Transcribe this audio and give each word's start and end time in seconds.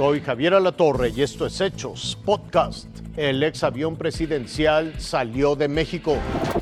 Soy 0.00 0.22
Javier 0.22 0.54
Alatorre 0.54 1.10
y 1.10 1.20
esto 1.20 1.44
es 1.44 1.60
Hechos 1.60 2.16
Podcast. 2.24 2.88
El 3.18 3.42
ex 3.42 3.62
avión 3.62 3.96
presidencial 3.96 4.98
salió 4.98 5.56
de 5.56 5.68
México. 5.68 6.16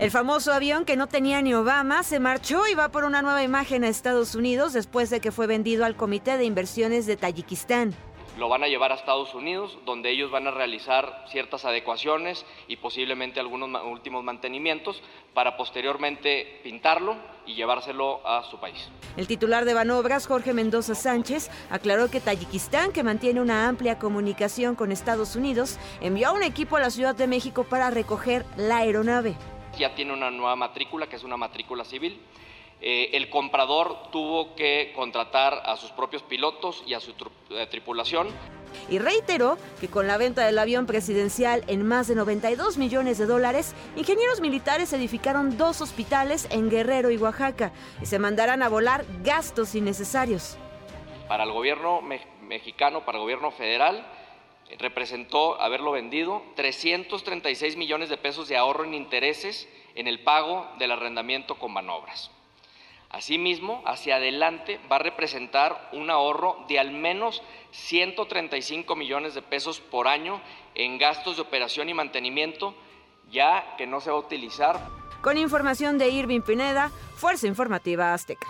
El 0.00 0.10
famoso 0.10 0.52
avión 0.52 0.84
que 0.84 0.98
no 0.98 1.06
tenía 1.06 1.40
ni 1.40 1.54
Obama 1.54 2.02
se 2.02 2.20
marchó 2.20 2.68
y 2.70 2.74
va 2.74 2.90
por 2.90 3.04
una 3.04 3.22
nueva 3.22 3.42
imagen 3.42 3.84
a 3.84 3.88
Estados 3.88 4.34
Unidos 4.34 4.74
después 4.74 5.08
de 5.08 5.20
que 5.20 5.32
fue 5.32 5.46
vendido 5.46 5.86
al 5.86 5.96
Comité 5.96 6.36
de 6.36 6.44
Inversiones 6.44 7.06
de 7.06 7.16
Tayikistán 7.16 7.94
lo 8.38 8.48
van 8.48 8.64
a 8.64 8.68
llevar 8.68 8.92
a 8.92 8.94
Estados 8.94 9.34
Unidos, 9.34 9.78
donde 9.84 10.10
ellos 10.10 10.30
van 10.30 10.46
a 10.46 10.50
realizar 10.50 11.24
ciertas 11.28 11.64
adecuaciones 11.64 12.44
y 12.68 12.76
posiblemente 12.76 13.40
algunos 13.40 13.70
últimos 13.84 14.24
mantenimientos 14.24 15.02
para 15.34 15.56
posteriormente 15.56 16.60
pintarlo 16.62 17.16
y 17.46 17.54
llevárselo 17.54 18.26
a 18.26 18.42
su 18.44 18.58
país. 18.58 18.90
El 19.16 19.26
titular 19.26 19.64
de 19.64 19.74
Banobras, 19.74 20.26
Jorge 20.26 20.52
Mendoza 20.52 20.94
Sánchez, 20.94 21.50
aclaró 21.70 22.10
que 22.10 22.20
Tayikistán, 22.20 22.92
que 22.92 23.02
mantiene 23.02 23.40
una 23.40 23.68
amplia 23.68 23.98
comunicación 23.98 24.74
con 24.74 24.92
Estados 24.92 25.36
Unidos, 25.36 25.78
envió 26.00 26.28
a 26.28 26.32
un 26.32 26.42
equipo 26.42 26.76
a 26.76 26.80
la 26.80 26.90
Ciudad 26.90 27.14
de 27.14 27.26
México 27.26 27.64
para 27.64 27.90
recoger 27.90 28.44
la 28.56 28.78
aeronave. 28.78 29.34
Ya 29.78 29.94
tiene 29.94 30.12
una 30.12 30.30
nueva 30.30 30.56
matrícula, 30.56 31.06
que 31.06 31.16
es 31.16 31.24
una 31.24 31.36
matrícula 31.36 31.84
civil 31.84 32.20
eh, 32.84 33.10
el 33.16 33.30
comprador 33.30 34.10
tuvo 34.10 34.56
que 34.56 34.92
contratar 34.96 35.62
a 35.64 35.76
sus 35.76 35.92
propios 35.92 36.24
pilotos 36.24 36.82
y 36.84 36.94
a 36.94 37.00
su 37.00 37.12
eh, 37.50 37.66
tripulación. 37.70 38.26
Y 38.90 38.98
reiteró 38.98 39.56
que 39.80 39.86
con 39.86 40.08
la 40.08 40.16
venta 40.16 40.44
del 40.44 40.58
avión 40.58 40.86
presidencial 40.86 41.62
en 41.68 41.86
más 41.86 42.08
de 42.08 42.16
92 42.16 42.78
millones 42.78 43.18
de 43.18 43.26
dólares, 43.26 43.76
ingenieros 43.94 44.40
militares 44.40 44.92
edificaron 44.92 45.56
dos 45.56 45.80
hospitales 45.80 46.48
en 46.50 46.70
Guerrero 46.70 47.12
y 47.12 47.18
Oaxaca 47.18 47.70
y 48.00 48.06
se 48.06 48.18
mandarán 48.18 48.64
a 48.64 48.68
volar 48.68 49.04
gastos 49.22 49.76
innecesarios. 49.76 50.56
Para 51.28 51.44
el 51.44 51.52
gobierno 51.52 52.00
mexicano, 52.42 53.04
para 53.04 53.18
el 53.18 53.22
gobierno 53.22 53.52
federal, 53.52 54.04
representó 54.80 55.60
haberlo 55.60 55.92
vendido 55.92 56.42
336 56.56 57.76
millones 57.76 58.08
de 58.08 58.16
pesos 58.16 58.48
de 58.48 58.56
ahorro 58.56 58.82
en 58.82 58.94
intereses 58.94 59.68
en 59.94 60.08
el 60.08 60.24
pago 60.24 60.66
del 60.80 60.90
arrendamiento 60.90 61.60
con 61.60 61.72
manobras. 61.72 62.32
Asimismo, 63.12 63.82
hacia 63.84 64.16
adelante 64.16 64.80
va 64.90 64.96
a 64.96 65.00
representar 65.00 65.90
un 65.92 66.10
ahorro 66.10 66.64
de 66.66 66.78
al 66.78 66.92
menos 66.92 67.42
135 67.72 68.96
millones 68.96 69.34
de 69.34 69.42
pesos 69.42 69.80
por 69.80 70.08
año 70.08 70.40
en 70.74 70.96
gastos 70.96 71.36
de 71.36 71.42
operación 71.42 71.90
y 71.90 71.94
mantenimiento, 71.94 72.74
ya 73.30 73.76
que 73.76 73.86
no 73.86 74.00
se 74.00 74.10
va 74.10 74.16
a 74.16 74.20
utilizar. 74.20 74.80
Con 75.20 75.36
información 75.36 75.98
de 75.98 76.08
Irving 76.08 76.40
Pineda, 76.40 76.90
Fuerza 77.16 77.46
Informativa 77.46 78.14
Azteca. 78.14 78.48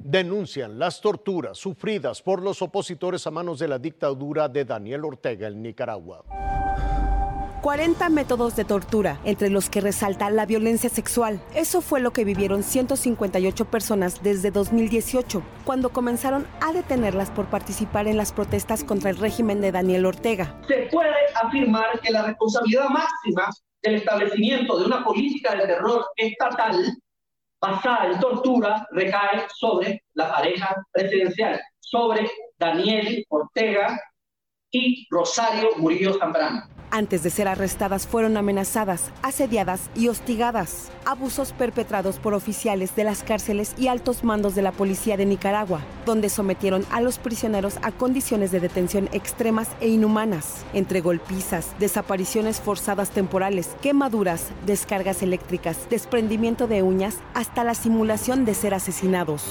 Denuncian 0.00 0.78
las 0.78 1.00
torturas 1.00 1.58
sufridas 1.58 2.22
por 2.22 2.42
los 2.42 2.62
opositores 2.62 3.26
a 3.26 3.30
manos 3.30 3.58
de 3.58 3.68
la 3.68 3.78
dictadura 3.78 4.48
de 4.48 4.64
Daniel 4.64 5.04
Ortega 5.04 5.48
en 5.48 5.62
Nicaragua. 5.62 6.24
40 7.62 8.08
métodos 8.08 8.56
de 8.56 8.64
tortura, 8.64 9.20
entre 9.22 9.48
los 9.48 9.70
que 9.70 9.80
resalta 9.80 10.28
la 10.30 10.46
violencia 10.46 10.90
sexual. 10.90 11.40
Eso 11.54 11.80
fue 11.80 12.00
lo 12.00 12.12
que 12.12 12.24
vivieron 12.24 12.64
158 12.64 13.66
personas 13.66 14.20
desde 14.20 14.50
2018, 14.50 15.44
cuando 15.64 15.90
comenzaron 15.90 16.44
a 16.60 16.72
detenerlas 16.72 17.30
por 17.30 17.46
participar 17.46 18.08
en 18.08 18.16
las 18.16 18.32
protestas 18.32 18.82
contra 18.82 19.10
el 19.10 19.16
régimen 19.16 19.60
de 19.60 19.70
Daniel 19.70 20.06
Ortega. 20.06 20.56
Se 20.66 20.88
puede 20.90 21.14
afirmar 21.40 22.00
que 22.00 22.10
la 22.10 22.22
responsabilidad 22.22 22.88
máxima 22.88 23.48
del 23.80 23.94
establecimiento 23.94 24.80
de 24.80 24.86
una 24.86 25.04
política 25.04 25.54
de 25.54 25.66
terror 25.68 26.04
estatal 26.16 26.98
basada 27.60 28.12
en 28.12 28.18
tortura 28.18 28.88
recae 28.90 29.46
sobre 29.54 30.02
la 30.14 30.32
pareja 30.32 30.84
presidencial, 30.90 31.60
sobre 31.78 32.28
Daniel 32.58 33.24
Ortega 33.28 33.96
y 34.72 35.06
Rosario 35.10 35.68
Murillo 35.76 36.18
Zambrano. 36.18 36.71
Antes 36.94 37.22
de 37.22 37.30
ser 37.30 37.48
arrestadas 37.48 38.06
fueron 38.06 38.36
amenazadas, 38.36 39.12
asediadas 39.22 39.88
y 39.94 40.08
hostigadas. 40.08 40.90
Abusos 41.06 41.54
perpetrados 41.54 42.18
por 42.18 42.34
oficiales 42.34 42.94
de 42.94 43.04
las 43.04 43.22
cárceles 43.22 43.74
y 43.78 43.88
altos 43.88 44.24
mandos 44.24 44.54
de 44.54 44.60
la 44.60 44.72
policía 44.72 45.16
de 45.16 45.24
Nicaragua, 45.24 45.80
donde 46.04 46.28
sometieron 46.28 46.84
a 46.90 47.00
los 47.00 47.18
prisioneros 47.18 47.78
a 47.80 47.92
condiciones 47.92 48.52
de 48.52 48.60
detención 48.60 49.08
extremas 49.12 49.68
e 49.80 49.88
inhumanas, 49.88 50.66
entre 50.74 51.00
golpizas, 51.00 51.68
desapariciones 51.78 52.60
forzadas 52.60 53.08
temporales, 53.08 53.70
quemaduras, 53.80 54.48
descargas 54.66 55.22
eléctricas, 55.22 55.88
desprendimiento 55.88 56.66
de 56.66 56.82
uñas, 56.82 57.16
hasta 57.32 57.64
la 57.64 57.74
simulación 57.74 58.44
de 58.44 58.52
ser 58.52 58.74
asesinados. 58.74 59.44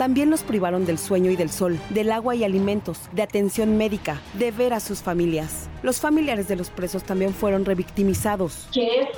También 0.00 0.30
los 0.30 0.42
privaron 0.42 0.86
del 0.86 0.96
sueño 0.96 1.30
y 1.30 1.36
del 1.36 1.50
sol, 1.50 1.78
del 1.90 2.10
agua 2.10 2.34
y 2.34 2.42
alimentos, 2.42 3.10
de 3.12 3.20
atención 3.20 3.76
médica, 3.76 4.18
de 4.32 4.50
ver 4.50 4.72
a 4.72 4.80
sus 4.80 5.02
familias. 5.02 5.68
Los 5.82 6.00
familiares 6.00 6.48
de 6.48 6.56
los 6.56 6.70
presos 6.70 7.04
también 7.04 7.34
fueron 7.34 7.66
revictimizados. 7.66 8.66
Que 8.72 9.02
es 9.02 9.08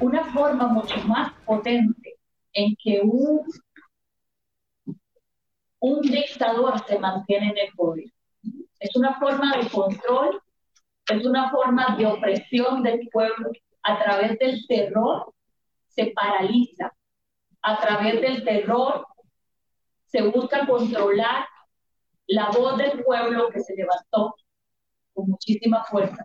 una 0.00 0.24
forma 0.32 0.68
mucho 0.68 0.96
más 1.06 1.34
potente 1.44 2.16
en 2.54 2.74
que 2.82 3.02
un, 3.02 3.42
un 5.80 6.00
dictador 6.00 6.82
se 6.88 6.98
mantiene 6.98 7.50
en 7.50 7.58
el 7.68 7.74
poder. 7.76 8.06
Es 8.80 8.96
una 8.96 9.18
forma 9.18 9.54
de 9.58 9.68
control, 9.68 10.40
es 11.10 11.26
una 11.26 11.50
forma 11.50 11.94
de 11.98 12.06
opresión 12.06 12.82
del 12.82 13.06
pueblo. 13.12 13.50
A 13.82 14.02
través 14.02 14.38
del 14.38 14.66
terror 14.66 15.30
se 15.88 16.06
paraliza. 16.06 16.90
A 17.60 17.80
través 17.82 18.22
del 18.22 18.44
terror 18.44 19.08
se 20.14 20.22
busca 20.22 20.64
controlar 20.64 21.44
la 22.28 22.48
voz 22.50 22.78
del 22.78 23.02
pueblo 23.02 23.48
que 23.52 23.60
se 23.60 23.74
levantó 23.74 24.36
con 25.12 25.28
muchísima 25.30 25.82
fuerza. 25.84 26.24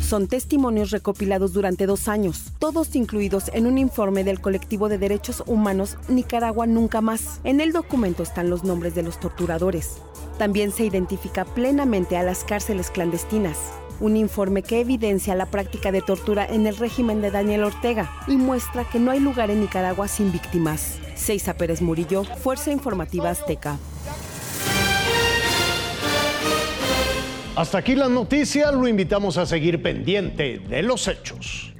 Son 0.00 0.26
testimonios 0.26 0.90
recopilados 0.90 1.52
durante 1.52 1.84
dos 1.84 2.08
años, 2.08 2.46
todos 2.58 2.96
incluidos 2.96 3.50
en 3.52 3.66
un 3.66 3.76
informe 3.76 4.24
del 4.24 4.40
colectivo 4.40 4.88
de 4.88 4.96
derechos 4.96 5.42
humanos 5.46 5.98
Nicaragua 6.08 6.66
Nunca 6.66 7.02
Más. 7.02 7.42
En 7.44 7.60
el 7.60 7.72
documento 7.72 8.22
están 8.22 8.48
los 8.48 8.64
nombres 8.64 8.94
de 8.94 9.02
los 9.02 9.20
torturadores. 9.20 10.00
También 10.38 10.70
se 10.70 10.86
identifica 10.86 11.44
plenamente 11.44 12.16
a 12.16 12.22
las 12.22 12.42
cárceles 12.42 12.90
clandestinas, 12.90 13.58
un 14.00 14.16
informe 14.16 14.62
que 14.62 14.80
evidencia 14.80 15.34
la 15.34 15.46
práctica 15.46 15.92
de 15.92 16.02
tortura 16.02 16.46
en 16.46 16.66
el 16.66 16.76
régimen 16.76 17.20
de 17.20 17.30
Daniel 17.30 17.64
Ortega 17.64 18.10
y 18.26 18.36
muestra 18.36 18.84
que 18.84 18.98
no 18.98 19.10
hay 19.10 19.20
lugar 19.20 19.50
en 19.50 19.60
Nicaragua 19.60 20.08
sin 20.08 20.32
víctimas. 20.32 20.98
Seiza 21.14 21.54
Pérez 21.54 21.80
Murillo, 21.80 22.24
Fuerza 22.24 22.70
Informativa 22.70 23.30
Azteca. 23.30 23.78
Hasta 27.56 27.78
aquí 27.78 27.96
la 27.96 28.08
noticia, 28.08 28.70
lo 28.70 28.86
invitamos 28.86 29.36
a 29.36 29.44
seguir 29.44 29.82
pendiente 29.82 30.60
de 30.60 30.82
los 30.82 31.08
hechos. 31.08 31.74